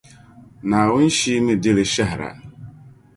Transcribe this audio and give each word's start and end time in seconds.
Naawuni 0.69 1.09
Shia 1.17 1.37
mi 1.45 1.53
di 1.61 1.71
li 1.77 1.85
shɛhira. 1.93 2.29